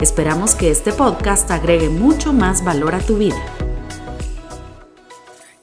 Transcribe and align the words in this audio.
Esperamos 0.00 0.54
que 0.54 0.70
este 0.70 0.92
podcast 0.92 1.50
agregue 1.50 1.88
mucho 1.88 2.32
más 2.32 2.64
valor 2.64 2.94
a 2.94 3.00
tu 3.00 3.18
vida. 3.18 3.34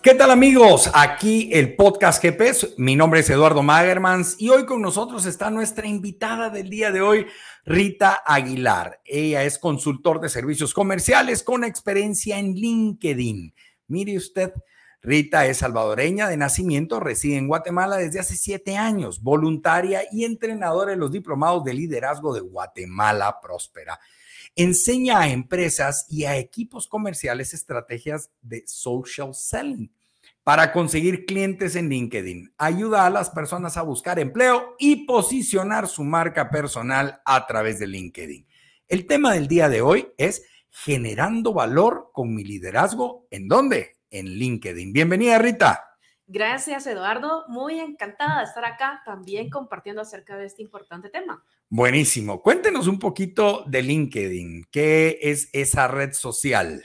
¿Qué 0.04 0.14
tal 0.14 0.30
amigos? 0.30 0.92
Aquí 0.94 1.50
el 1.54 1.78
podcast 1.78 2.22
GP. 2.22 2.76
Mi 2.78 2.98
nombre 2.98 3.22
es 3.22 3.30
Eduardo 3.30 3.64
Magermans 3.64 4.36
y 4.38 4.50
hoy 4.50 4.66
con 4.66 4.82
nosotros 4.82 5.26
está 5.26 5.50
nuestra 5.50 5.88
invitada 5.88 6.50
del 6.50 6.70
día 6.70 6.92
de 6.92 7.00
hoy, 7.00 7.28
Rita 7.64 8.24
Aguilar. 8.26 9.00
Ella 9.06 9.46
es 9.46 9.58
consultor 9.58 10.20
de 10.20 10.28
servicios 10.28 10.74
comerciales 10.74 11.42
con 11.42 11.64
experiencia 11.64 12.38
en 12.38 12.56
LinkedIn. 12.56 13.56
Mire 13.88 14.18
usted, 14.18 14.52
Rita 15.02 15.46
es 15.46 15.60
salvadoreña 15.60 16.28
de 16.28 16.36
nacimiento, 16.36 17.00
reside 17.00 17.38
en 17.38 17.48
Guatemala 17.48 17.96
desde 17.96 18.20
hace 18.20 18.36
siete 18.36 18.76
años, 18.76 19.24
voluntaria 19.24 20.02
y 20.12 20.26
entrenadora 20.26 20.92
en 20.92 21.00
los 21.00 21.12
diplomados 21.14 21.64
de 21.64 21.74
liderazgo 21.74 22.34
de 22.34 22.42
Guatemala 22.42 23.40
Próspera. 23.42 23.98
Enseña 24.56 25.20
a 25.20 25.30
empresas 25.30 26.06
y 26.10 26.24
a 26.24 26.38
equipos 26.38 26.88
comerciales 26.88 27.54
estrategias 27.54 28.30
de 28.42 28.64
social 28.66 29.34
selling 29.34 29.92
para 30.46 30.72
conseguir 30.72 31.26
clientes 31.26 31.76
en 31.76 31.90
LinkedIn. 31.90 32.54
Ayuda 32.58 33.06
a 33.06 33.10
las 33.10 33.32
personas 33.32 33.78
a 33.78 33.82
buscar 33.82 34.20
empleo 34.20 34.76
y 34.80 35.06
posicionar 35.06 35.88
su 35.88 36.04
marca 36.04 36.50
personal 36.50 37.20
a 37.26 37.48
través 37.48 37.80
de 37.80 37.88
LinkedIn. 37.88 38.48
El 38.88 39.08
tema 39.08 39.34
del 39.34 39.48
día 39.48 39.68
de 39.68 39.82
hoy 39.82 40.08
es 40.18 40.44
generando 40.70 41.52
valor 41.52 42.12
con 42.14 42.34
mi 42.34 42.44
liderazgo. 42.44 43.28
¿En 43.32 43.48
dónde? 43.48 43.98
En 44.12 44.28
LinkedIn. 44.28 44.94
Bienvenida, 44.94 45.40
Rita. 45.40 45.95
Gracias, 46.28 46.88
Eduardo. 46.88 47.46
Muy 47.48 47.80
encantada 47.80 48.40
de 48.40 48.46
estar 48.46 48.66
acá 48.66 49.04
también 49.06 49.50
compartiendo 49.50 50.02
acerca 50.02 50.36
de 50.38 50.46
este 50.46 50.64
importante 50.64 51.10
tema. 51.10 51.44
Buenísimo. 51.70 52.42
Cuéntenos 52.42 52.88
un 52.88 52.98
poquito 52.98 53.64
de 53.68 53.84
LinkedIn. 53.84 54.66
¿Qué 54.72 55.20
es 55.22 55.50
esa 55.54 55.88
red 55.88 56.14
social? 56.14 56.84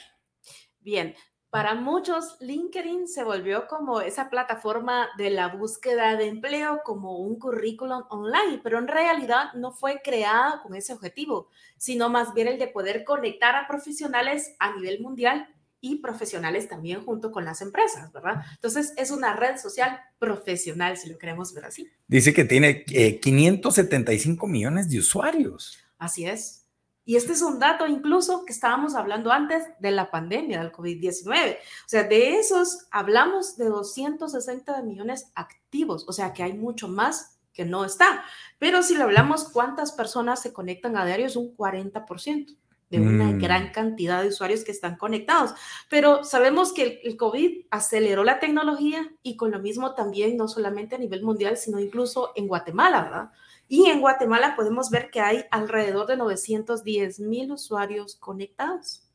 Bien, 0.81 1.15
para 1.51 1.75
muchos 1.75 2.37
LinkedIn 2.41 3.09
se 3.09 3.25
volvió 3.25 3.67
como 3.67 4.03
esa 4.03 4.31
plataforma 4.31 5.09
de 5.19 5.31
la 5.31 5.49
búsqueda 5.49 6.17
de 6.17 6.27
empleo, 6.27 6.83
como 6.85 7.19
un 7.19 7.39
currículum 7.39 8.05
online, 8.09 8.61
pero 8.63 8.79
en 8.79 8.87
realidad 8.87 9.53
no 9.55 9.73
fue 9.73 10.01
creada 10.01 10.63
con 10.63 10.77
ese 10.77 10.93
objetivo, 10.93 11.49
sino 11.77 12.09
más 12.09 12.35
bien 12.35 12.47
el 12.47 12.59
de 12.59 12.69
poder 12.69 13.05
conectar 13.05 13.57
a 13.57 13.67
profesionales 13.67 14.55
a 14.61 14.77
nivel 14.77 15.01
mundial 15.01 15.49
y 15.81 15.97
profesionales 15.97 16.69
también 16.69 17.05
junto 17.05 17.33
con 17.33 17.45
las 17.45 17.63
empresas, 17.63 18.13
¿verdad? 18.13 18.45
Entonces 18.55 18.93
es 18.97 19.11
una 19.11 19.35
red 19.35 19.57
social 19.59 19.99
profesional, 20.19 20.97
si 20.97 21.09
lo 21.09 21.19
queremos 21.19 21.55
ver 21.55 21.65
así. 21.65 21.91
Dice 22.07 22.35
que 22.35 22.45
tiene 22.45 22.85
575 22.85 24.47
eh, 24.47 24.51
millones 24.51 24.91
de 24.91 24.99
usuarios. 24.99 25.79
Así 25.99 26.27
es. 26.27 26.67
Y 27.05 27.17
este 27.17 27.33
es 27.33 27.43
un 27.43 27.59
dato 27.59 27.87
incluso 27.87 28.45
que 28.45 28.53
estábamos 28.53 28.95
hablando 28.95 29.33
antes 29.33 29.65
de 29.81 29.91
la 29.91 30.11
pandemia 30.11 30.61
del 30.61 30.71
COVID-19. 30.71 31.57
O 31.57 31.89
sea, 31.89 32.05
de 32.05 32.37
esos 32.37 32.87
hablamos 32.91 33.57
de 33.57 33.65
260 33.65 34.83
millones 34.83 35.33
activos, 35.35 36.05
o 36.07 36.13
sea 36.13 36.33
que 36.33 36.43
hay 36.43 36.53
mucho 36.53 36.89
más 36.89 37.39
que 37.53 37.65
no 37.65 37.85
está. 37.85 38.23
Pero 38.59 38.83
si 38.83 38.95
lo 38.95 39.05
hablamos, 39.05 39.45
¿cuántas 39.49 39.93
personas 39.93 40.43
se 40.43 40.53
conectan 40.53 40.97
a 40.97 41.05
diario? 41.05 41.27
Es 41.27 41.37
un 41.37 41.57
40% 41.57 42.57
de 42.91 43.01
una 43.01 43.27
mm. 43.27 43.39
gran 43.39 43.71
cantidad 43.71 44.21
de 44.21 44.29
usuarios 44.29 44.65
que 44.65 44.73
están 44.73 44.97
conectados. 44.97 45.55
Pero 45.89 46.25
sabemos 46.25 46.73
que 46.73 47.01
el, 47.05 47.17
COVID 47.17 47.67
aceleró 47.71 48.25
la 48.25 48.41
tecnología 48.41 49.09
y 49.23 49.37
con 49.37 49.53
lo 49.53 49.61
mismo 49.61 49.95
también, 49.95 50.37
no 50.37 50.49
solamente 50.49 50.97
a 50.97 50.99
nivel 50.99 51.23
mundial, 51.23 51.57
sino 51.57 51.79
incluso 51.79 52.33
en 52.35 52.49
Guatemala, 52.49 53.03
¿verdad? 53.03 53.31
Y 53.69 53.87
en 53.87 54.01
Guatemala 54.01 54.57
podemos 54.57 54.91
ver 54.91 55.11
que 55.11 55.21
hay 55.21 55.45
alrededor 55.53 56.09
de 56.09 56.17
910 56.17 57.21
mil 57.21 57.53
usuarios 57.53 58.17
conectados. 58.17 59.07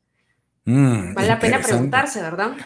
Mm, 0.64 1.12
vale 1.12 1.28
la 1.28 1.38
pena 1.38 1.60
preguntarse, 1.60 2.22
¿verdad? 2.22 2.56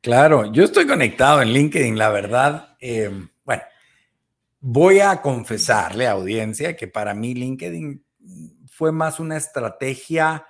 Claro, 0.00 0.52
yo 0.52 0.64
estoy 0.64 0.86
conectado 0.86 1.42
en 1.42 1.48
LinkedIn, 1.48 1.98
la 1.98 2.10
verdad. 2.10 2.76
Em, 2.78 3.28
bueno, 3.44 3.62
voy 4.60 5.00
a 5.00 5.20
confesarle 5.20 6.06
a 6.06 6.12
audiencia 6.12 6.76
que 6.76 6.86
para 6.86 7.12
mí 7.12 7.34
LinkedIn 7.34 8.04
fue 8.70 8.92
más 8.92 9.18
una 9.18 9.36
estrategia 9.36 10.46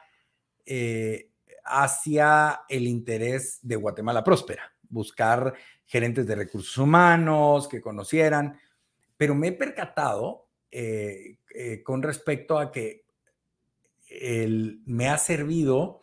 eh, 0.66 1.30
hacia 1.64 2.62
el 2.68 2.86
interés 2.86 3.58
de 3.62 3.76
Guatemala 3.76 4.24
Próspera, 4.24 4.72
buscar 4.88 5.54
gerentes 5.84 6.26
de 6.26 6.34
recursos 6.34 6.76
humanos 6.78 7.68
que 7.68 7.80
conocieran, 7.80 8.58
pero 9.16 9.34
me 9.34 9.48
he 9.48 9.52
percatado 9.52 10.48
eh, 10.70 11.38
eh, 11.54 11.82
con 11.82 12.02
respecto 12.02 12.58
a 12.58 12.70
que 12.72 13.04
me 14.86 15.08
ha 15.08 15.16
servido 15.16 16.00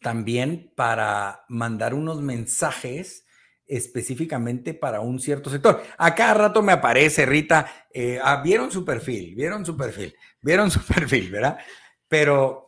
también 0.00 0.70
para 0.76 1.44
mandar 1.48 1.92
unos 1.92 2.22
mensajes 2.22 3.26
específicamente 3.66 4.74
para 4.74 5.00
un 5.00 5.18
cierto 5.18 5.50
sector. 5.50 5.82
A 5.98 6.14
cada 6.14 6.34
rato 6.34 6.62
me 6.62 6.70
aparece, 6.70 7.26
Rita, 7.26 7.88
ah, 8.22 8.40
vieron 8.44 8.70
su 8.70 8.84
perfil, 8.84 9.34
vieron 9.34 9.66
su 9.66 9.76
perfil, 9.76 10.14
vieron 10.40 10.70
su 10.70 10.80
perfil, 10.86 11.32
¿verdad? 11.32 11.58
Pero 12.06 12.63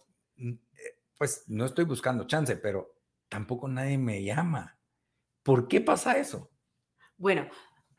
pues 1.19 1.45
no 1.47 1.65
estoy 1.65 1.85
buscando 1.85 2.27
chance, 2.27 2.57
pero 2.57 2.95
tampoco 3.29 3.69
nadie 3.69 3.99
me 3.99 4.23
llama. 4.23 4.79
¿Por 5.43 5.69
qué 5.69 5.81
pasa 5.81 6.19
eso? 6.19 6.51
Bueno, 7.17 7.49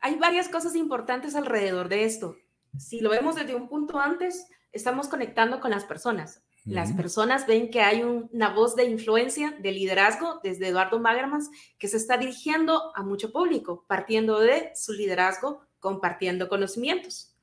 hay 0.00 0.16
varias 0.16 0.48
cosas 0.48 0.76
importantes 0.76 1.34
alrededor 1.34 1.88
de 1.88 2.04
esto. 2.04 2.36
Si 2.76 3.00
lo 3.00 3.10
vemos 3.10 3.34
desde 3.34 3.54
un 3.54 3.68
punto 3.68 3.98
antes, 3.98 4.46
estamos 4.72 5.08
conectando 5.08 5.60
con 5.60 5.70
las 5.70 5.84
personas. 5.84 6.42
Las 6.64 6.92
personas 6.92 7.46
ven 7.46 7.70
que 7.70 7.80
hay 7.80 8.02
una 8.02 8.50
voz 8.50 8.76
de 8.76 8.84
influencia, 8.84 9.56
de 9.58 9.72
liderazgo, 9.72 10.40
desde 10.42 10.68
Eduardo 10.68 11.00
Magermans, 11.00 11.50
que 11.78 11.88
se 11.88 11.96
está 11.96 12.18
dirigiendo 12.18 12.92
a 12.94 13.02
mucho 13.02 13.32
público, 13.32 13.86
partiendo 13.88 14.38
de 14.38 14.72
su 14.74 14.92
liderazgo, 14.92 15.62
compartiendo 15.78 16.50
conocimientos. 16.50 17.37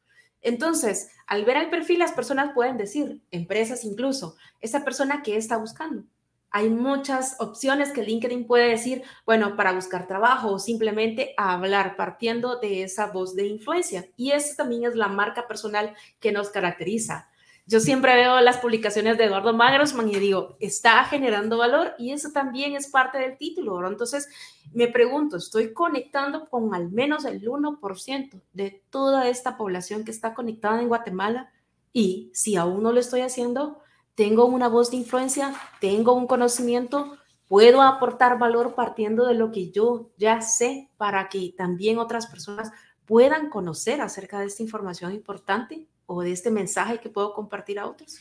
Entonces, 0.46 1.10
al 1.26 1.44
ver 1.44 1.58
el 1.58 1.72
perfil, 1.72 1.98
las 1.98 2.12
personas 2.12 2.54
pueden 2.54 2.78
decir, 2.78 3.20
empresas 3.32 3.84
incluso, 3.84 4.36
esa 4.62 4.86
persona 4.86 5.24
que 5.24 5.38
está 5.38 5.58
buscando. 5.58 6.04
Hay 6.52 6.70
muchas 6.70 7.36
opciones 7.40 7.92
que 7.92 8.04
LinkedIn 8.04 8.46
puede 8.46 8.70
decir, 8.70 9.02
bueno, 9.26 9.56
para 9.56 9.74
buscar 9.74 10.06
trabajo 10.08 10.52
o 10.52 10.60
simplemente 10.60 11.34
hablar 11.36 11.98
partiendo 11.98 12.60
de 12.60 12.84
esa 12.84 13.08
voz 13.08 13.36
de 13.36 13.48
influencia. 13.48 14.08
Y 14.16 14.32
eso 14.32 14.54
también 14.56 14.86
es 14.86 14.96
la 14.96 15.08
marca 15.08 15.48
personal 15.48 15.96
que 16.20 16.32
nos 16.32 16.52
caracteriza. 16.52 17.28
Yo 17.68 17.80
siempre 17.80 18.14
veo 18.16 18.40
las 18.42 18.58
publicaciones 18.58 19.18
de 19.18 19.24
Eduardo 19.24 19.52
Magrosman 19.52 20.08
y 20.10 20.20
digo, 20.20 20.56
está 20.60 21.04
generando 21.06 21.58
valor 21.58 21.96
y 21.98 22.12
eso 22.12 22.30
también 22.32 22.76
es 22.76 22.88
parte 22.88 23.18
del 23.18 23.40
título. 23.40 23.88
Entonces, 23.88 24.30
me 24.72 24.88
pregunto, 24.88 25.38
¿estoy 25.38 25.74
conectando 25.74 26.48
con 26.48 26.76
al 26.76 26.92
menos 26.92 27.26
el 27.26 27.42
1% 27.42 28.42
de 28.54 28.84
toda 28.92 29.28
esta 29.28 29.58
población 29.58 30.04
que 30.04 30.12
está 30.12 30.36
conectada 30.36 30.80
en 30.80 30.90
Guatemala? 30.90 31.52
Y 31.92 32.30
si 32.36 32.56
aún 32.56 32.84
no 32.84 32.92
lo 32.92 33.00
estoy 33.00 33.22
haciendo, 33.22 33.80
tengo 34.14 34.46
una 34.46 34.68
voz 34.68 34.92
de 34.92 34.98
influencia, 34.98 35.56
tengo 35.82 36.14
un 36.14 36.28
conocimiento, 36.28 37.18
puedo 37.48 37.82
aportar 37.82 38.38
valor 38.38 38.76
partiendo 38.76 39.26
de 39.26 39.34
lo 39.34 39.52
que 39.52 39.72
yo 39.72 40.12
ya 40.18 40.40
sé 40.42 40.92
para 40.98 41.30
que 41.30 41.56
también 41.58 41.98
otras 41.98 42.28
personas 42.28 42.72
puedan 43.08 43.50
conocer 43.50 44.02
acerca 44.02 44.40
de 44.40 44.46
esta 44.46 44.62
información 44.62 45.14
importante 45.14 45.88
o 46.06 46.22
de 46.22 46.32
este 46.32 46.52
mensaje 46.52 47.00
que 47.00 47.10
puedo 47.10 47.34
compartir 47.34 47.80
a 47.80 47.88
otros? 47.88 48.20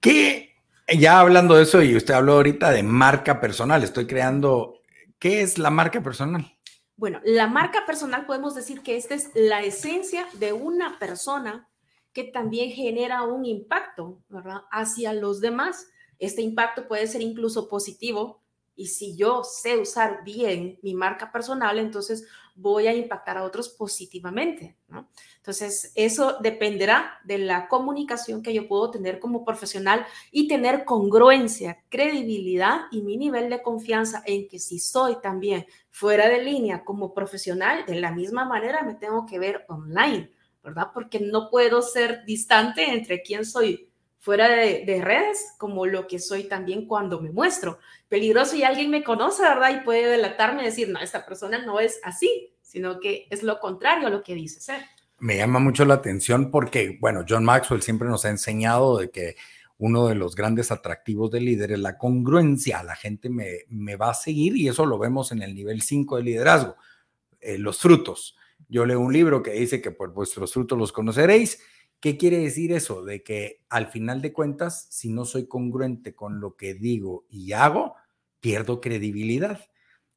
¿Qué, 0.00 0.54
ya 0.88 1.20
hablando 1.20 1.54
de 1.54 1.64
eso, 1.64 1.82
y 1.82 1.96
usted 1.96 2.14
habló 2.14 2.34
ahorita 2.34 2.70
de 2.70 2.82
marca 2.82 3.40
personal, 3.40 3.82
estoy 3.82 4.06
creando, 4.06 4.80
¿qué 5.18 5.42
es 5.42 5.58
la 5.58 5.70
marca 5.70 6.02
personal? 6.02 6.56
Bueno, 6.96 7.20
la 7.24 7.46
marca 7.46 7.86
personal 7.86 8.26
podemos 8.26 8.54
decir 8.54 8.82
que 8.82 8.96
esta 8.96 9.14
es 9.14 9.30
la 9.34 9.62
esencia 9.62 10.26
de 10.34 10.52
una 10.52 10.98
persona 10.98 11.66
que 12.12 12.24
también 12.24 12.72
genera 12.72 13.22
un 13.22 13.44
impacto, 13.44 14.20
¿verdad? 14.28 14.62
Hacia 14.70 15.12
los 15.12 15.40
demás. 15.40 15.88
Este 16.18 16.42
impacto 16.42 16.88
puede 16.88 17.06
ser 17.06 17.22
incluso 17.22 17.68
positivo, 17.68 18.42
Y 18.74 18.86
si 18.86 19.14
yo 19.14 19.44
sé 19.44 19.76
usar 19.76 20.24
bien 20.24 20.78
mi 20.82 20.94
marca 20.94 21.30
personal, 21.30 21.78
entonces 21.78 22.26
voy 22.54 22.86
a 22.86 22.94
impactar 22.94 23.36
a 23.36 23.44
otros 23.44 23.68
positivamente. 23.68 24.76
Entonces, 25.40 25.92
eso 25.94 26.36
dependerá 26.42 27.18
de 27.24 27.38
la 27.38 27.66
comunicación 27.66 28.42
que 28.42 28.52
yo 28.52 28.68
puedo 28.68 28.90
tener 28.90 29.18
como 29.18 29.42
profesional 29.42 30.04
y 30.30 30.48
tener 30.48 30.84
congruencia, 30.84 31.82
credibilidad 31.88 32.82
y 32.90 33.00
mi 33.00 33.16
nivel 33.16 33.48
de 33.48 33.62
confianza 33.62 34.22
en 34.26 34.48
que 34.48 34.58
si 34.58 34.78
soy 34.78 35.16
también 35.22 35.64
fuera 35.88 36.28
de 36.28 36.44
línea 36.44 36.84
como 36.84 37.14
profesional, 37.14 37.86
de 37.86 37.94
la 37.94 38.12
misma 38.12 38.44
manera 38.44 38.82
me 38.82 38.94
tengo 38.94 39.24
que 39.24 39.38
ver 39.38 39.64
online, 39.68 40.30
¿verdad? 40.62 40.88
Porque 40.92 41.20
no 41.20 41.48
puedo 41.48 41.80
ser 41.80 42.22
distante 42.26 42.90
entre 42.90 43.22
quién 43.22 43.46
soy 43.46 43.90
fuera 44.18 44.46
de, 44.46 45.00
redes 45.02 45.54
como 45.56 45.86
lo 45.86 46.06
que 46.06 46.18
soy 46.18 46.44
también 46.44 46.86
cuando 46.86 47.18
me 47.22 47.32
muestro. 47.32 47.78
Peligroso 48.08 48.56
y 48.56 48.62
alguien 48.62 48.90
me 48.90 49.02
conoce, 49.02 49.42
¿verdad? 49.42 49.74
Y 49.74 49.84
puede 49.86 50.06
delatarme 50.06 50.60
y 50.60 50.66
decir, 50.66 50.90
no, 50.90 51.00
esta 51.00 51.24
persona 51.24 51.64
no 51.64 51.80
es 51.80 51.98
así, 52.04 52.54
sino 52.60 53.00
que 53.00 53.26
es 53.30 53.42
lo 53.42 53.58
contrario 53.58 54.06
a 54.06 54.10
lo 54.10 54.22
que 54.22 54.34
dice 54.34 54.60
ser. 54.60 54.82
Me 55.20 55.36
llama 55.36 55.58
mucho 55.58 55.84
la 55.84 55.94
atención 55.94 56.50
porque, 56.50 56.98
bueno, 57.00 57.24
John 57.28 57.44
Maxwell 57.44 57.82
siempre 57.82 58.08
nos 58.08 58.24
ha 58.24 58.30
enseñado 58.30 58.98
de 58.98 59.10
que 59.10 59.36
uno 59.78 60.06
de 60.08 60.14
los 60.14 60.34
grandes 60.34 60.70
atractivos 60.70 61.30
del 61.30 61.44
líder 61.44 61.72
es 61.72 61.78
la 61.78 61.96
congruencia. 61.96 62.82
La 62.82 62.96
gente 62.96 63.30
me, 63.30 63.64
me 63.68 63.96
va 63.96 64.10
a 64.10 64.14
seguir 64.14 64.56
y 64.56 64.68
eso 64.68 64.84
lo 64.86 64.98
vemos 64.98 65.32
en 65.32 65.42
el 65.42 65.54
nivel 65.54 65.82
5 65.82 66.16
de 66.16 66.22
liderazgo. 66.22 66.76
Eh, 67.40 67.58
los 67.58 67.78
frutos. 67.78 68.36
Yo 68.68 68.84
leo 68.84 69.00
un 69.00 69.12
libro 69.12 69.42
que 69.42 69.52
dice 69.52 69.80
que 69.80 69.90
por 69.90 70.12
vuestros 70.12 70.52
frutos 70.52 70.78
los 70.78 70.92
conoceréis 70.92 71.60
¿Qué 72.00 72.16
quiere 72.16 72.38
decir 72.38 72.72
eso? 72.72 73.04
De 73.04 73.22
que 73.22 73.62
al 73.68 73.88
final 73.88 74.22
de 74.22 74.32
cuentas, 74.32 74.86
si 74.90 75.10
no 75.10 75.26
soy 75.26 75.46
congruente 75.46 76.14
con 76.14 76.40
lo 76.40 76.56
que 76.56 76.72
digo 76.72 77.26
y 77.28 77.52
hago, 77.52 77.94
pierdo 78.40 78.80
credibilidad. 78.80 79.68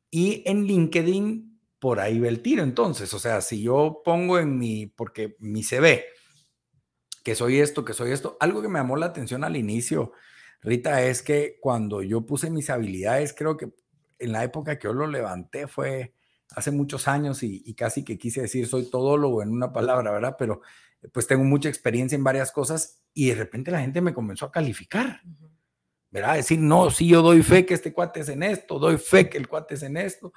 Y 0.09 0.43
en 0.45 0.63
LinkedIn, 0.63 1.52
por 1.83 1.99
ahí 1.99 2.17
va 2.17 2.29
el 2.29 2.41
tiro. 2.41 2.63
Entonces, 2.63 3.13
o 3.13 3.19
sea, 3.19 3.41
si 3.41 3.61
yo 3.61 4.01
pongo 4.05 4.39
en 4.39 4.57
mi, 4.57 4.87
porque 4.87 5.35
mi 5.39 5.63
CV, 5.63 6.05
que 7.25 7.35
soy 7.35 7.59
esto, 7.59 7.83
que 7.83 7.91
soy 7.91 8.11
esto, 8.11 8.37
algo 8.39 8.61
que 8.61 8.69
me 8.69 8.79
llamó 8.79 8.95
la 8.95 9.07
atención 9.07 9.43
al 9.43 9.57
inicio, 9.57 10.13
Rita, 10.61 11.03
es 11.03 11.21
que 11.21 11.57
cuando 11.59 12.01
yo 12.01 12.25
puse 12.25 12.49
mis 12.49 12.69
habilidades, 12.69 13.33
creo 13.37 13.57
que 13.57 13.73
en 14.17 14.31
la 14.31 14.45
época 14.45 14.79
que 14.79 14.87
yo 14.87 14.93
lo 14.93 15.07
levanté 15.07 15.67
fue 15.67 16.13
hace 16.51 16.71
muchos 16.71 17.09
años 17.09 17.43
y, 17.43 17.61
y 17.65 17.73
casi 17.73 18.05
que 18.05 18.17
quise 18.17 18.43
decir 18.43 18.65
soy 18.65 18.89
todólogo 18.89 19.43
en 19.43 19.49
una 19.49 19.73
palabra, 19.73 20.09
¿verdad? 20.09 20.37
Pero 20.39 20.61
pues 21.11 21.27
tengo 21.27 21.43
mucha 21.43 21.67
experiencia 21.67 22.15
en 22.15 22.23
varias 22.23 22.53
cosas 22.53 23.01
y 23.13 23.27
de 23.27 23.35
repente 23.35 23.71
la 23.71 23.81
gente 23.81 23.99
me 23.99 24.13
comenzó 24.13 24.45
a 24.45 24.53
calificar, 24.53 25.19
¿verdad? 26.09 26.35
Decir, 26.35 26.59
no, 26.59 26.89
sí, 26.91 27.09
yo 27.09 27.21
doy 27.21 27.43
fe 27.43 27.65
que 27.65 27.73
este 27.73 27.91
cuate 27.91 28.21
es 28.21 28.29
en 28.29 28.41
esto, 28.41 28.79
doy 28.79 28.97
fe 28.97 29.29
que 29.29 29.37
el 29.37 29.49
cuate 29.49 29.73
es 29.73 29.83
en 29.83 29.97
esto. 29.97 30.31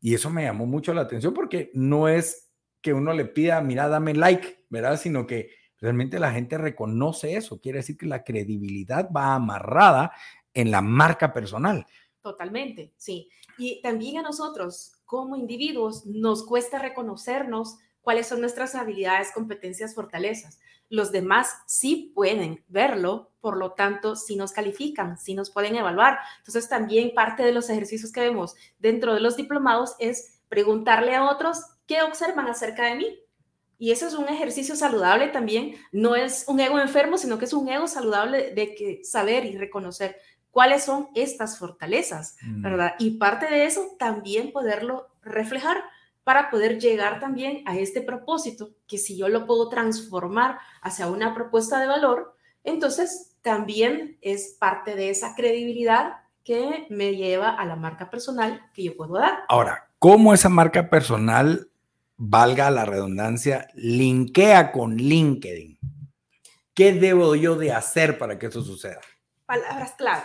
Y 0.00 0.14
eso 0.14 0.30
me 0.30 0.44
llamó 0.44 0.66
mucho 0.66 0.94
la 0.94 1.02
atención 1.02 1.34
porque 1.34 1.70
no 1.74 2.08
es 2.08 2.50
que 2.80 2.92
uno 2.92 3.12
le 3.12 3.24
pida, 3.24 3.60
mira, 3.60 3.88
dame 3.88 4.14
like, 4.14 4.64
¿verdad? 4.68 4.98
Sino 4.98 5.26
que 5.26 5.50
realmente 5.78 6.18
la 6.18 6.32
gente 6.32 6.58
reconoce 6.58 7.36
eso. 7.36 7.60
Quiere 7.60 7.78
decir 7.78 7.96
que 7.96 8.06
la 8.06 8.22
credibilidad 8.22 9.10
va 9.10 9.34
amarrada 9.34 10.12
en 10.54 10.70
la 10.70 10.82
marca 10.82 11.32
personal. 11.32 11.86
Totalmente, 12.22 12.92
sí. 12.96 13.28
Y 13.58 13.80
también 13.82 14.18
a 14.18 14.22
nosotros, 14.22 14.92
como 15.04 15.36
individuos, 15.36 16.06
nos 16.06 16.44
cuesta 16.44 16.78
reconocernos 16.78 17.78
cuáles 18.00 18.26
son 18.26 18.40
nuestras 18.40 18.74
habilidades, 18.74 19.32
competencias, 19.32 19.94
fortalezas. 19.94 20.60
Los 20.88 21.12
demás 21.12 21.50
sí 21.66 22.12
pueden 22.14 22.64
verlo, 22.68 23.32
por 23.40 23.56
lo 23.56 23.72
tanto, 23.72 24.16
sí 24.16 24.36
nos 24.36 24.52
califican, 24.52 25.18
sí 25.18 25.34
nos 25.34 25.50
pueden 25.50 25.76
evaluar. 25.76 26.18
Entonces, 26.38 26.68
también 26.68 27.14
parte 27.14 27.42
de 27.42 27.52
los 27.52 27.70
ejercicios 27.70 28.12
que 28.12 28.20
vemos 28.20 28.54
dentro 28.78 29.14
de 29.14 29.20
los 29.20 29.36
diplomados 29.36 29.94
es 29.98 30.40
preguntarle 30.48 31.14
a 31.14 31.24
otros 31.30 31.60
qué 31.86 32.02
observan 32.02 32.48
acerca 32.48 32.86
de 32.86 32.96
mí. 32.96 33.18
Y 33.78 33.90
eso 33.90 34.06
es 34.06 34.14
un 34.14 34.28
ejercicio 34.28 34.74
saludable 34.74 35.28
también. 35.28 35.74
No 35.92 36.16
es 36.16 36.44
un 36.48 36.60
ego 36.60 36.78
enfermo, 36.78 37.18
sino 37.18 37.38
que 37.38 37.44
es 37.44 37.52
un 37.52 37.68
ego 37.68 37.88
saludable 37.88 38.52
de 38.54 38.74
que 38.74 39.04
saber 39.04 39.44
y 39.44 39.58
reconocer 39.58 40.16
cuáles 40.50 40.84
son 40.84 41.10
estas 41.14 41.58
fortalezas, 41.58 42.36
mm. 42.40 42.62
¿verdad? 42.62 42.94
Y 42.98 43.18
parte 43.18 43.44
de 43.46 43.66
eso 43.66 43.94
también 43.98 44.52
poderlo 44.52 45.08
reflejar 45.22 45.84
para 46.26 46.50
poder 46.50 46.80
llegar 46.80 47.20
también 47.20 47.62
a 47.66 47.78
este 47.78 48.00
propósito, 48.00 48.70
que 48.88 48.98
si 48.98 49.16
yo 49.16 49.28
lo 49.28 49.46
puedo 49.46 49.68
transformar 49.68 50.58
hacia 50.82 51.06
una 51.06 51.32
propuesta 51.36 51.78
de 51.78 51.86
valor, 51.86 52.34
entonces 52.64 53.36
también 53.42 54.18
es 54.22 54.56
parte 54.58 54.96
de 54.96 55.10
esa 55.10 55.36
credibilidad 55.36 56.14
que 56.42 56.88
me 56.90 57.14
lleva 57.14 57.50
a 57.50 57.64
la 57.64 57.76
marca 57.76 58.10
personal 58.10 58.60
que 58.74 58.82
yo 58.82 58.96
puedo 58.96 59.14
dar. 59.14 59.44
Ahora, 59.48 59.88
¿cómo 60.00 60.34
esa 60.34 60.48
marca 60.48 60.90
personal, 60.90 61.70
valga 62.16 62.72
la 62.72 62.84
redundancia, 62.84 63.68
linkea 63.74 64.72
con 64.72 64.96
LinkedIn? 64.96 65.78
¿Qué 66.74 66.92
debo 66.92 67.36
yo 67.36 67.54
de 67.54 67.72
hacer 67.72 68.18
para 68.18 68.36
que 68.36 68.46
eso 68.46 68.62
suceda? 68.62 69.00
Palabras 69.46 69.94
clave. 69.96 70.24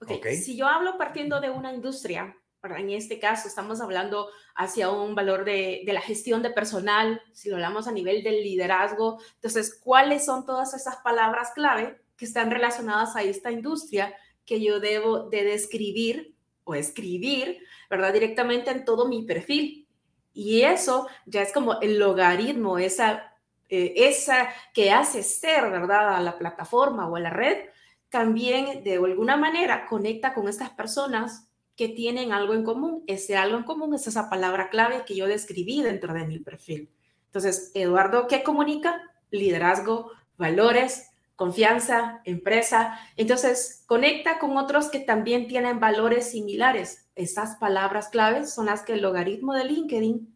Okay. 0.00 0.38
Si 0.38 0.56
yo 0.56 0.66
hablo 0.66 0.96
partiendo 0.96 1.38
de 1.38 1.50
una 1.50 1.74
industria, 1.74 2.34
en 2.74 2.90
este 2.90 3.18
caso 3.18 3.46
estamos 3.46 3.80
hablando 3.80 4.28
hacia 4.54 4.90
un 4.90 5.14
valor 5.14 5.44
de, 5.44 5.82
la 5.86 6.00
gestión 6.00 6.42
de 6.42 6.50
personal, 6.50 7.22
si 7.32 7.48
lo 7.48 7.56
hablamos 7.56 7.86
a 7.86 7.92
nivel 7.92 8.22
del 8.24 8.42
liderazgo. 8.42 9.18
Entonces, 9.34 9.78
¿cuáles 9.82 10.24
son 10.24 10.44
todas 10.44 10.74
esas 10.74 10.96
palabras 10.96 11.52
clave 11.54 12.00
que 12.16 12.24
están 12.24 12.50
relacionadas 12.50 13.14
a 13.14 13.22
esta 13.22 13.52
industria 13.52 14.14
que 14.44 14.60
yo 14.60 14.80
debo 14.80 15.28
de 15.28 15.44
describir 15.44 16.34
o 16.64 16.74
escribir, 16.74 17.58
¿verdad? 17.88 18.12
Directamente 18.12 18.70
en 18.70 18.84
todo 18.84 19.06
mi 19.06 19.22
perfil. 19.24 19.86
Y 20.32 20.62
eso 20.62 21.08
ya 21.26 21.42
es 21.42 21.52
como 21.52 21.80
el 21.80 21.98
logaritmo, 21.98 22.78
esa, 22.78 23.34
eh, 23.68 23.94
esa 23.96 24.48
que 24.74 24.90
hace 24.90 25.22
ser, 25.22 25.70
¿verdad? 25.70 26.16
A 26.16 26.20
la 26.20 26.38
plataforma 26.38 27.08
o 27.08 27.16
a 27.16 27.20
la 27.20 27.30
red, 27.30 27.68
también 28.08 28.82
de 28.84 28.94
alguna 28.96 29.36
manera 29.36 29.86
conecta 29.86 30.32
con 30.34 30.48
estas 30.48 30.70
personas 30.70 31.48
que 31.76 31.88
tienen 31.88 32.32
algo 32.32 32.54
en 32.54 32.64
común. 32.64 33.04
Ese 33.06 33.36
algo 33.36 33.58
en 33.58 33.64
común 33.64 33.94
es 33.94 34.06
esa 34.06 34.28
palabra 34.30 34.70
clave 34.70 35.04
que 35.06 35.14
yo 35.14 35.26
describí 35.26 35.82
dentro 35.82 36.14
de 36.14 36.26
mi 36.26 36.38
perfil. 36.38 36.90
Entonces, 37.26 37.70
Eduardo, 37.74 38.26
¿qué 38.26 38.42
comunica? 38.42 39.00
Liderazgo, 39.30 40.10
valores, 40.38 41.10
confianza, 41.36 42.22
empresa. 42.24 42.98
Entonces, 43.16 43.84
conecta 43.86 44.38
con 44.38 44.56
otros 44.56 44.88
que 44.88 45.00
también 45.00 45.46
tienen 45.46 45.78
valores 45.78 46.30
similares. 46.30 47.06
Esas 47.14 47.56
palabras 47.56 48.08
claves 48.08 48.52
son 48.52 48.66
las 48.66 48.82
que 48.82 48.94
el 48.94 49.02
logaritmo 49.02 49.52
de 49.54 49.64
LinkedIn 49.64 50.34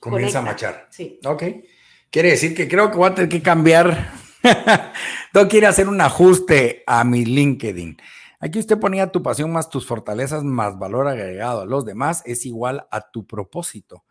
comienza 0.00 0.40
a 0.40 0.42
machar. 0.42 0.88
Sí. 0.90 1.20
Ok. 1.24 1.44
Quiere 2.10 2.30
decir 2.30 2.54
que 2.54 2.68
creo 2.68 2.90
que 2.90 2.98
voy 2.98 3.10
a 3.10 3.14
tener 3.14 3.30
que 3.30 3.42
cambiar. 3.42 4.12
Ir 5.52 5.66
a 5.66 5.68
hacer 5.68 5.88
un 5.88 6.00
ajuste 6.00 6.82
a 6.86 7.04
mi 7.04 7.24
LinkedIn. 7.24 7.96
Aquí 8.44 8.58
usted 8.58 8.80
ponía 8.80 9.12
tu 9.12 9.22
pasión 9.22 9.52
más 9.52 9.70
tus 9.70 9.86
fortalezas 9.86 10.42
más 10.42 10.76
valor 10.76 11.06
agregado 11.06 11.60
a 11.60 11.64
los 11.64 11.84
demás 11.84 12.24
es 12.26 12.44
igual 12.44 12.88
a 12.90 13.12
tu 13.12 13.24
propósito. 13.24 14.04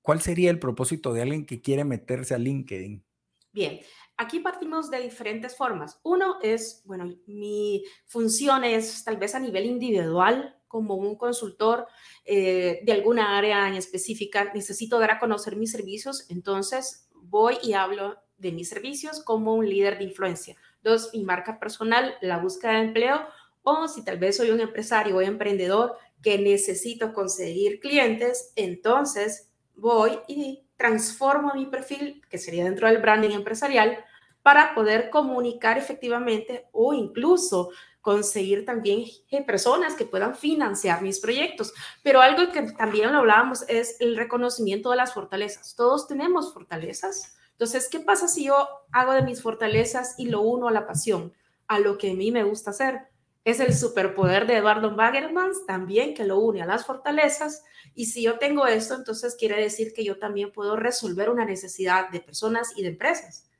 ¿Cuál 0.00 0.22
sería 0.22 0.48
el 0.48 0.60
propósito 0.60 1.12
de 1.12 1.22
alguien 1.22 1.44
que 1.44 1.60
quiere 1.60 1.82
meterse 1.82 2.36
a 2.36 2.38
LinkedIn? 2.38 3.04
Bien, 3.50 3.80
aquí 4.16 4.38
partimos 4.38 4.92
de 4.92 5.00
diferentes 5.00 5.56
formas. 5.56 5.98
Uno 6.04 6.36
es, 6.40 6.82
bueno, 6.84 7.12
mi 7.26 7.82
función 8.06 8.62
es 8.62 9.02
tal 9.02 9.16
vez 9.16 9.34
a 9.34 9.40
nivel 9.40 9.66
individual, 9.66 10.56
como 10.68 10.94
un 10.94 11.16
consultor 11.16 11.88
eh, 12.24 12.80
de 12.84 12.92
alguna 12.92 13.36
área 13.36 13.66
en 13.66 13.74
específica, 13.74 14.52
necesito 14.54 15.00
dar 15.00 15.10
a 15.10 15.18
conocer 15.18 15.56
mis 15.56 15.72
servicios, 15.72 16.30
entonces 16.30 17.08
voy 17.12 17.56
y 17.60 17.72
hablo 17.72 18.18
de 18.36 18.52
mis 18.52 18.68
servicios 18.68 19.20
como 19.20 19.54
un 19.54 19.68
líder 19.68 19.98
de 19.98 20.04
influencia 20.04 20.56
Dos, 20.84 21.10
mi 21.12 21.24
marca 21.24 21.58
personal, 21.58 22.14
la 22.20 22.38
búsqueda 22.38 22.72
de 22.74 22.84
empleo. 22.84 23.26
O 23.62 23.88
si 23.88 24.04
tal 24.04 24.18
vez 24.18 24.36
soy 24.36 24.50
un 24.50 24.60
empresario 24.60 25.16
o 25.16 25.20
emprendedor 25.22 25.96
que 26.22 26.38
necesito 26.38 27.12
conseguir 27.12 27.80
clientes, 27.80 28.52
entonces 28.54 29.50
voy 29.74 30.20
y 30.28 30.62
transformo 30.76 31.54
mi 31.54 31.66
perfil, 31.66 32.22
que 32.28 32.38
sería 32.38 32.64
dentro 32.64 32.86
del 32.86 32.98
branding 32.98 33.30
empresarial, 33.30 34.04
para 34.42 34.74
poder 34.74 35.08
comunicar 35.08 35.78
efectivamente 35.78 36.66
o 36.72 36.92
incluso 36.92 37.70
conseguir 38.02 38.66
también 38.66 39.06
personas 39.46 39.94
que 39.94 40.04
puedan 40.04 40.34
financiar 40.34 41.00
mis 41.00 41.20
proyectos. 41.20 41.72
Pero 42.02 42.20
algo 42.20 42.52
que 42.52 42.60
también 42.72 43.10
lo 43.10 43.20
hablábamos 43.20 43.64
es 43.68 43.96
el 44.00 44.18
reconocimiento 44.18 44.90
de 44.90 44.96
las 44.96 45.14
fortalezas. 45.14 45.74
Todos 45.74 46.06
tenemos 46.06 46.52
fortalezas, 46.52 47.34
entonces, 47.54 47.88
¿qué 47.88 48.00
pasa 48.00 48.28
si 48.28 48.44
yo 48.44 48.68
hago 48.92 49.12
de 49.12 49.22
mis 49.22 49.42
fortalezas 49.42 50.14
y 50.18 50.26
lo 50.26 50.42
uno 50.42 50.68
a 50.68 50.72
la 50.72 50.86
pasión, 50.86 51.32
a 51.66 51.78
lo 51.78 51.98
que 51.98 52.10
a 52.10 52.14
mí 52.14 52.30
me 52.30 52.44
gusta 52.44 52.70
hacer? 52.70 53.00
Es 53.44 53.60
el 53.60 53.74
superpoder 53.74 54.46
de 54.46 54.56
Eduardo 54.56 54.94
Wagermans 54.94 55.66
también 55.66 56.14
que 56.14 56.24
lo 56.24 56.38
une 56.38 56.62
a 56.62 56.66
las 56.66 56.86
fortalezas. 56.86 57.62
Y 57.94 58.06
si 58.06 58.22
yo 58.22 58.38
tengo 58.38 58.66
esto, 58.66 58.94
entonces 58.94 59.36
quiere 59.36 59.60
decir 59.60 59.92
que 59.92 60.04
yo 60.04 60.18
también 60.18 60.52
puedo 60.52 60.76
resolver 60.76 61.28
una 61.28 61.44
necesidad 61.44 62.10
de 62.10 62.20
personas 62.20 62.72
y 62.76 62.82
de 62.82 62.88
empresas. 62.88 63.50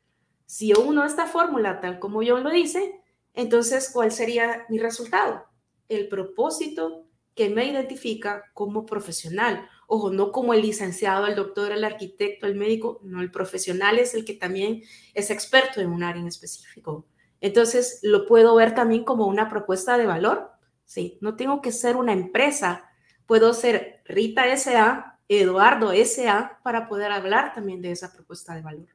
Si 0.47 0.69
yo 0.69 0.81
uno 0.81 1.05
esta 1.05 1.27
fórmula 1.27 1.81
tal 1.81 1.99
como 1.99 2.23
yo 2.23 2.39
lo 2.39 2.51
dice, 2.51 3.01
entonces, 3.35 3.91
¿cuál 3.93 4.13
sería 4.13 4.65
mi 4.69 4.79
resultado? 4.79 5.45
el 5.89 6.09
propósito 6.09 7.07
que 7.35 7.51
me 7.51 7.67
identifica 7.67 8.45
como 8.55 8.87
profesional. 8.87 9.69
No 10.13 10.33
como 10.33 10.55
el 10.55 10.63
licenciado, 10.63 11.27
el 11.27 11.35
doctor, 11.35 11.73
el 11.73 11.85
arquitecto, 11.85 12.47
el 12.47 12.55
médico, 12.57 13.01
no, 13.03 13.21
el 13.21 13.31
profesional 13.31 13.99
es 13.99 14.15
el 14.15 14.25
que 14.25 14.35
también 14.35 14.83
es 15.15 15.31
experto 15.31 15.81
en 15.81 15.89
un 15.89 16.03
área 16.03 16.21
en 16.21 16.29
específico. 16.29 17.07
Entonces, 17.41 18.01
lo 18.03 18.27
puedo 18.27 18.55
ver 18.55 18.75
también 18.75 19.05
como 19.05 19.27
una 19.27 19.49
propuesta 19.49 19.97
de 19.99 20.07
valor. 20.07 20.51
Sí, 20.85 21.19
no 21.21 21.37
tengo 21.37 21.63
que 21.63 21.73
ser 21.73 21.97
una 21.97 22.13
empresa, 22.13 22.85
puedo 23.27 23.55
ser 23.55 24.03
Rita 24.05 24.47
S.A., 24.47 25.19
Eduardo 25.29 25.93
S.A., 25.93 26.59
para 26.63 26.89
poder 26.89 27.13
hablar 27.13 27.53
también 27.55 27.81
de 27.81 27.93
esa 27.93 28.13
propuesta 28.13 28.55
de 28.55 28.63
valor. 28.63 28.89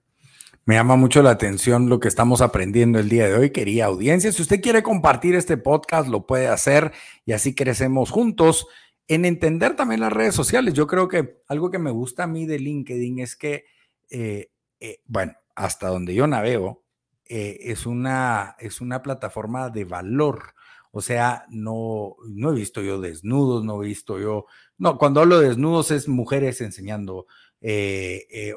Me 0.65 0.75
llama 0.75 0.95
mucho 0.95 1.23
la 1.23 1.31
atención 1.31 1.89
lo 1.89 1.99
que 1.99 2.07
estamos 2.07 2.41
aprendiendo 2.41 2.99
el 2.99 3.09
día 3.09 3.27
de 3.27 3.33
hoy, 3.33 3.49
querida 3.49 3.85
audiencia. 3.85 4.31
Si 4.31 4.41
usted 4.41 4.61
quiere 4.61 4.83
compartir 4.83 5.33
este 5.33 5.57
podcast, 5.57 6.07
lo 6.09 6.27
puede 6.27 6.47
hacer 6.47 6.91
y 7.25 7.31
así 7.31 7.55
crecemos 7.55 8.11
juntos 8.11 8.67
en 9.09 9.25
entender 9.25 9.75
también 9.75 10.01
las 10.01 10.13
redes 10.13 10.35
sociales. 10.35 10.75
Yo 10.75 10.85
creo 10.85 11.07
que 11.07 11.41
algo 11.47 11.71
que 11.71 11.79
me 11.79 11.89
gusta 11.89 12.23
a 12.23 12.27
mí 12.27 12.45
de 12.45 12.59
LinkedIn 12.59 13.19
es 13.19 13.35
que, 13.35 13.65
eh, 14.11 14.51
eh, 14.79 15.01
bueno, 15.05 15.33
hasta 15.55 15.89
donde 15.89 16.13
yo 16.13 16.27
navego, 16.27 16.85
eh, 17.25 17.57
es, 17.59 17.87
una, 17.87 18.55
es 18.59 18.81
una 18.81 19.01
plataforma 19.01 19.71
de 19.71 19.83
valor. 19.83 20.53
O 20.91 21.01
sea, 21.01 21.45
no, 21.49 22.17
no 22.27 22.51
he 22.51 22.53
visto 22.53 22.81
yo 22.81 23.01
desnudos, 23.01 23.65
no 23.65 23.83
he 23.83 23.87
visto 23.87 24.19
yo, 24.19 24.45
no, 24.77 24.97
cuando 24.99 25.21
hablo 25.21 25.39
de 25.39 25.49
desnudos 25.49 25.89
es 25.91 26.07
mujeres 26.07 26.61
enseñando 26.61 27.25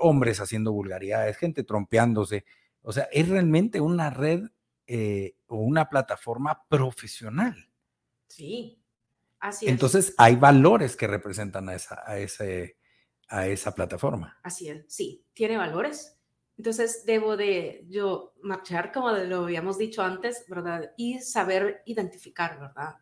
hombres 0.01 0.39
haciendo 0.39 0.73
vulgaridades, 0.73 1.37
gente 1.39 1.65
trompeándose. 1.65 2.45
O 2.83 2.93
sea, 2.93 3.09
es 3.11 3.29
realmente 3.29 3.81
una 3.81 4.11
red 4.11 4.45
o 5.47 5.57
una 5.57 5.89
plataforma 5.89 6.65
profesional. 6.69 7.69
Sí, 8.29 8.82
así 9.43 9.67
es. 9.67 9.73
Entonces, 9.73 10.15
hay 10.17 10.37
valores 10.37 10.97
que 10.97 11.07
representan 11.07 11.69
a 11.69 11.75
esa, 11.75 12.03
a, 12.07 12.19
ese, 12.19 12.79
a 13.29 13.47
esa 13.47 13.75
plataforma. 13.75 14.39
Así 14.43 14.71
es, 14.71 14.85
sí, 14.89 15.27
tiene 15.35 15.59
valores. 15.59 16.19
Entonces, 16.57 17.05
debo 17.05 17.37
de 17.37 17.85
yo 17.89 18.33
marchar, 18.43 18.93
como 18.93 19.11
lo 19.11 19.45
habíamos 19.45 19.77
dicho 19.77 20.03
antes, 20.03 20.45
¿verdad? 20.49 20.93
Y 20.97 21.21
saber 21.21 21.83
identificar, 21.85 22.59
¿verdad? 22.59 22.95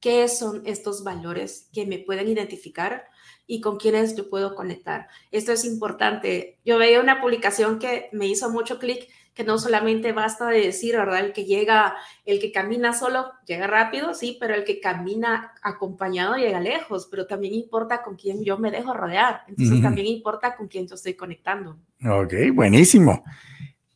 ¿Qué 0.00 0.28
son 0.28 0.62
estos 0.64 1.04
valores 1.04 1.68
que 1.72 1.84
me 1.84 1.98
pueden 1.98 2.28
identificar? 2.28 3.04
y 3.50 3.62
con 3.62 3.78
quienes 3.78 4.14
yo 4.14 4.28
puedo 4.28 4.54
conectar. 4.54 5.08
Esto 5.32 5.52
es 5.52 5.64
importante. 5.64 6.58
Yo 6.64 6.78
veía 6.78 7.00
una 7.00 7.20
publicación 7.20 7.78
que 7.78 8.10
me 8.12 8.28
hizo 8.28 8.50
mucho 8.50 8.78
clic, 8.78 9.08
que 9.38 9.44
no 9.44 9.56
solamente 9.56 10.10
basta 10.10 10.48
de 10.48 10.62
decir, 10.62 10.96
¿verdad? 10.96 11.20
El 11.20 11.32
que 11.32 11.44
llega, 11.44 11.94
el 12.24 12.40
que 12.40 12.50
camina 12.50 12.92
solo 12.92 13.30
llega 13.46 13.68
rápido, 13.68 14.12
sí, 14.12 14.36
pero 14.40 14.52
el 14.52 14.64
que 14.64 14.80
camina 14.80 15.54
acompañado 15.62 16.34
llega 16.34 16.58
lejos, 16.58 17.06
pero 17.08 17.24
también 17.28 17.54
importa 17.54 18.02
con 18.02 18.16
quién 18.16 18.42
yo 18.42 18.58
me 18.58 18.72
dejo 18.72 18.92
rodear. 18.94 19.42
Entonces 19.46 19.80
también 19.80 20.08
importa 20.08 20.56
con 20.56 20.66
quién 20.66 20.88
yo 20.88 20.96
estoy 20.96 21.14
conectando. 21.14 21.78
Ok, 22.04 22.34
buenísimo. 22.52 23.22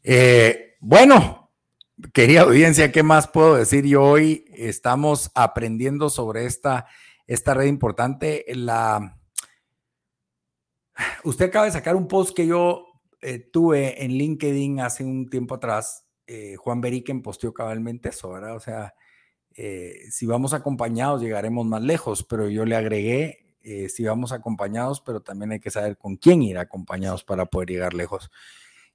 Eh, 0.05 0.77
bueno, 0.79 1.51
querida 2.13 2.43
audiencia, 2.43 2.93
¿qué 2.93 3.03
más 3.03 3.27
puedo 3.27 3.57
decir? 3.57 3.85
Yo 3.85 4.05
hoy 4.05 4.45
estamos 4.55 5.33
aprendiendo 5.35 6.09
sobre 6.09 6.47
esta, 6.47 6.87
esta 7.27 7.53
red 7.53 7.67
importante. 7.67 8.45
La, 8.55 9.19
Usted 11.25 11.47
acaba 11.47 11.65
de 11.65 11.73
sacar 11.73 11.97
un 11.97 12.07
post 12.07 12.33
que 12.37 12.47
yo 12.47 12.92
eh, 13.23 13.39
tuve 13.39 14.05
en 14.05 14.13
LinkedIn 14.13 14.81
hace 14.81 15.05
un 15.05 15.31
tiempo 15.31 15.55
atrás. 15.55 16.07
Eh, 16.27 16.57
Juan 16.57 16.81
Beriken 16.81 17.23
posteó 17.23 17.55
cabalmente 17.55 18.11
eso, 18.11 18.31
¿verdad? 18.31 18.57
O 18.57 18.61
sea, 18.61 18.95
eh, 19.55 20.01
si 20.11 20.27
vamos 20.27 20.55
acompañados 20.55 21.23
llegaremos 21.23 21.67
más 21.67 21.83
lejos, 21.83 22.25
pero 22.25 22.49
yo 22.49 22.65
le 22.65 22.77
agregué 22.77 23.39
si 23.89 24.03
vamos 24.03 24.33
acompañados, 24.33 25.01
pero 25.01 25.21
también 25.21 25.53
hay 25.53 25.61
que 25.61 25.71
saber 25.71 25.97
con 25.97 26.17
quién 26.17 26.43
ir 26.43 26.59
acompañados 26.59 27.23
para 27.23 27.47
poder 27.47 27.69
llegar 27.71 27.95
lejos. 27.95 28.29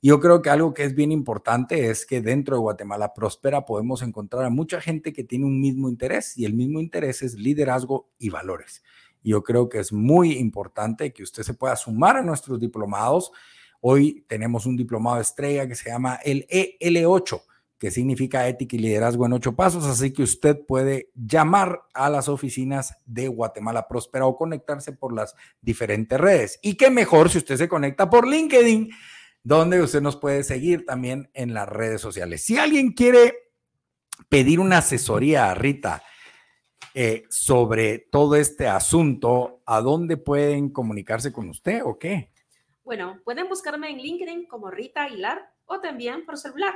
Yo 0.02 0.20
creo 0.20 0.42
que 0.42 0.50
algo 0.50 0.74
que 0.74 0.84
es 0.84 0.94
bien 0.94 1.12
importante 1.14 1.90
es 1.90 2.06
que 2.06 2.22
dentro 2.22 2.58
de 2.58 2.62
Guatemala 2.62 3.14
Próspera 3.14 3.66
podemos 3.66 4.02
encontrar 4.02 4.44
a 4.44 4.50
mucha 4.50 4.80
gente 4.80 5.14
que 5.14 5.24
tiene 5.24 5.46
un 5.46 5.62
mismo 5.62 5.88
interés 5.88 6.38
y 6.38 6.44
el 6.44 6.54
mismo 6.54 6.82
interés 6.82 7.24
es 7.24 7.36
liderazgo 7.36 8.10
y 8.20 8.30
valores. 8.30 8.84
Yo 9.24 9.42
creo 9.42 9.70
que 9.70 9.80
es 9.80 9.92
muy 9.92 10.34
importante 10.34 11.14
que 11.14 11.24
usted 11.24 11.44
se 11.44 11.56
pueda 11.56 11.76
sumar 11.76 12.18
a 12.18 12.24
nuestros 12.24 12.60
diplomados. 12.60 13.32
Hoy 13.82 14.26
tenemos 14.28 14.66
un 14.66 14.76
diplomado 14.76 15.20
estrella 15.20 15.68
que 15.68 15.76
se 15.76 15.90
llama 15.90 16.20
el 16.24 16.48
EL8, 16.48 17.42
que 17.78 17.92
significa 17.92 18.48
ética 18.48 18.76
y 18.76 18.80
liderazgo 18.80 19.26
en 19.26 19.34
ocho 19.34 19.56
pasos. 19.56 19.86
Así 19.86 20.12
que 20.12 20.24
usted 20.24 20.66
puede 20.66 21.12
llamar 21.14 21.82
a 21.94 22.10
las 22.10 22.28
oficinas 22.28 22.96
de 23.06 23.28
Guatemala 23.28 23.88
Próspera 23.88 24.26
o 24.26 24.38
conectarse 24.38 24.94
por 24.94 25.14
las 25.14 25.36
diferentes 25.62 26.20
redes. 26.20 26.60
Y 26.62 26.76
qué 26.76 26.90
mejor 26.90 27.30
si 27.30 27.38
usted 27.38 27.58
se 27.58 27.70
conecta 27.70 28.10
por 28.10 28.28
LinkedIn, 28.28 28.90
donde 29.44 29.82
usted 29.82 30.02
nos 30.02 30.18
puede 30.18 30.44
seguir 30.44 30.86
también 30.86 31.30
en 31.34 31.54
las 31.54 31.70
redes 31.70 32.02
sociales. 32.02 32.44
Si 32.44 32.58
alguien 32.58 32.94
quiere 32.94 33.34
pedir 34.28 34.60
una 34.60 34.80
asesoría 34.80 35.50
a 35.50 35.54
Rita, 35.54 36.04
eh, 36.94 37.26
sobre 37.30 38.00
todo 38.00 38.36
este 38.36 38.68
asunto, 38.68 39.62
¿a 39.66 39.82
dónde 39.82 40.18
pueden 40.18 40.70
comunicarse 40.70 41.32
con 41.32 41.48
usted 41.48 41.82
o 41.86 42.00
qué? 42.00 42.32
Bueno, 42.88 43.20
pueden 43.26 43.50
buscarme 43.50 43.90
en 43.90 43.98
LinkedIn 43.98 44.46
como 44.46 44.72
Rita 44.72 45.04
Aguilar 45.04 45.52
o 45.66 45.82
también 45.82 46.26
por 46.26 46.38
celular. 46.38 46.74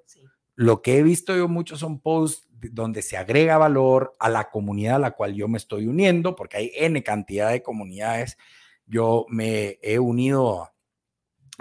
Lo 0.55 0.83
que 0.83 0.99
he 0.99 1.03
visto 1.03 1.37
yo 1.37 1.49
mucho 1.49 1.77
son 1.77 1.99
posts 1.99 2.47
donde 2.53 3.03
se 3.03 3.17
agrega 3.17 3.59
valor 3.59 4.15
a 4.21 4.29
la 4.29 4.51
comunidad 4.51 4.97
a 4.97 5.01
la 5.01 5.11
cual 5.13 5.35
yo 5.35 5.49
me 5.49 5.59
estoy 5.59 5.87
uniendo, 5.87 6.37
porque 6.37 6.59
hay 6.59 6.73
N 6.77 7.03
cantidad 7.03 7.51
de 7.51 7.63
comunidades 7.63 8.37
yo 8.91 9.25
me 9.29 9.79
he 9.83 10.01
unido 10.01 10.65
a 10.65 10.73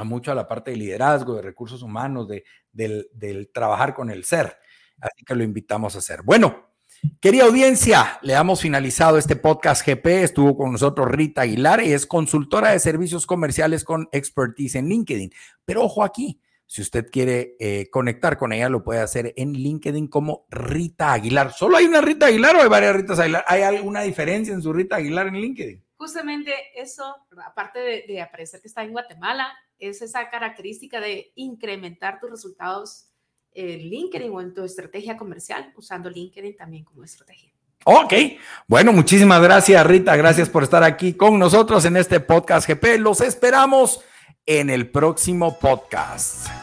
mucho 0.03 0.32
a 0.32 0.36
la 0.36 0.48
parte 0.48 0.72
de 0.72 0.77
liderazgo, 0.77 1.36
de 1.36 1.41
recursos 1.41 1.82
humanos, 1.82 2.27
de, 2.27 2.44
del, 2.72 3.50
trabajar 3.53 3.94
con 3.94 4.10
el 4.10 4.24
ser. 4.24 4.58
Así 5.00 5.24
que 5.25 5.36
lo 5.36 5.44
invitamos 5.44 5.96
a 5.96 6.00
hacer. 6.00 6.22
Bueno, 6.24 6.68
Querida 7.22 7.46
audiencia, 7.46 8.20
le 8.24 8.34
hemos 8.34 8.60
finalizado 8.60 9.18
este 9.18 9.38
podcast 9.38 9.88
GP. 9.88 10.06
Estuvo 10.22 10.58
con 10.58 10.74
nosotros 10.74 11.08
Rita 11.10 11.44
Aguilar 11.44 11.82
y 11.82 11.94
es 11.94 12.06
consultora 12.06 12.72
de 12.72 12.79
servicios 12.79 13.25
comerciales 13.25 13.86
con 13.86 14.10
expertise 14.12 14.75
en 14.75 14.89
LinkedIn. 14.89 15.32
Pero 15.63 15.84
ojo 15.84 16.03
aquí, 16.03 16.41
si 16.65 16.82
usted 16.82 17.10
quiere 17.10 17.56
eh, 17.62 17.89
conectar 17.89 18.38
con 18.38 18.51
ella, 18.51 18.68
lo 18.68 18.84
puede 18.84 19.00
hacer 19.00 19.34
en 19.38 19.53
LinkedIn 19.53 20.10
como 20.10 20.46
Rita 20.50 21.13
Aguilar. 21.13 21.53
¿Solo 21.53 21.77
hay 21.77 21.86
una 21.86 22.01
Rita 22.01 22.25
Aguilar 22.25 22.58
o 22.58 22.62
hay 22.63 22.70
varias 22.70 22.94
Ritas 22.98 23.20
Aguilar? 23.20 23.46
¿Hay 23.48 23.62
alguna 23.62 24.01
diferencia 24.01 24.53
en 24.53 24.62
su 24.62 24.74
Rita 24.74 24.98
Aguilar 24.98 25.27
en 25.27 25.36
LinkedIn? 25.36 25.82
justamente 26.00 26.53
eso, 26.75 27.13
aparte 27.46 27.79
de, 28.08 28.22
aparecer 28.22 28.62
que 28.62 28.70
está 28.70 28.84
en 28.84 28.94
Guatemala, 28.94 29.53
es 29.80 30.02
esa 30.02 30.30
característica 30.30 31.00
de 31.00 31.32
incrementar 31.36 32.20
tus 32.20 32.30
resultados 32.30 33.10
en 33.52 33.80
LinkedIn 33.80 34.32
o 34.32 34.42
en 34.42 34.54
tu 34.54 34.64
estrategia 34.64 35.18
comercial, 35.18 35.74
usando 35.76 36.10
LinkedIn 36.10 36.56
también 36.56 36.84
como 36.84 37.04
estrategia. 37.04 37.52
Ok, 37.86 38.14
bueno, 38.68 38.92
muchísimas 38.92 39.42
gracias 39.42 39.88
Rita, 39.88 40.16
gracias 40.18 40.50
por 40.50 40.64
estar 40.64 40.84
aquí 40.84 41.14
con 41.14 41.40
nosotros 41.40 41.86
en 41.86 41.96
este 41.96 42.20
podcast 42.20 42.68
GP. 42.70 43.00
Los 43.00 43.22
esperamos 43.22 44.02
en 44.46 44.70
el 44.70 44.92
próximo 44.92 45.58
podcast. 45.58 46.59